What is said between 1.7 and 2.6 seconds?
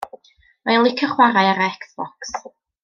Xbox.